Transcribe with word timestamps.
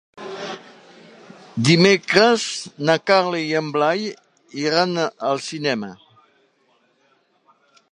Dimecres 1.67 2.45
na 2.91 2.95
Carla 3.11 3.43
i 3.51 3.53
en 3.61 3.69
Blai 3.77 4.09
iran 4.65 4.99
al 5.11 5.45
cinema. 5.51 5.93